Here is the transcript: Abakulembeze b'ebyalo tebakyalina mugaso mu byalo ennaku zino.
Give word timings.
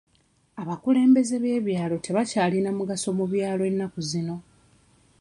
Abakulembeze 0.61 1.35
b'ebyalo 1.43 1.95
tebakyalina 2.05 2.69
mugaso 2.77 3.09
mu 3.17 3.25
byalo 3.31 3.63
ennaku 3.69 3.99
zino. 4.09 4.37